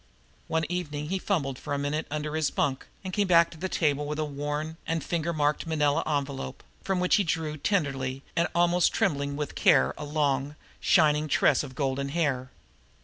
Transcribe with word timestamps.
One 0.47 0.65
evening 0.67 1.09
he 1.09 1.19
fumbled 1.19 1.59
for 1.59 1.75
a 1.75 1.77
minute 1.77 2.07
under 2.09 2.35
his 2.35 2.49
bunk 2.49 2.87
and 3.03 3.13
came 3.13 3.27
back 3.27 3.51
to 3.51 3.57
the 3.59 3.69
table 3.69 4.07
with 4.07 4.17
a 4.17 4.25
worn 4.25 4.77
and 4.87 5.03
finger 5.03 5.31
marked 5.31 5.67
manila 5.67 6.01
envelope, 6.07 6.63
from 6.83 6.99
which 6.99 7.17
he 7.17 7.23
drew 7.23 7.55
tenderly 7.55 8.23
and 8.35 8.47
with 8.47 8.55
almost 8.55 8.93
trembling 8.93 9.37
care 9.49 9.93
a 9.99 10.03
long, 10.03 10.55
shining 10.79 11.27
tress 11.27 11.61
of 11.61 11.75
golden 11.75 12.09
hair. 12.09 12.49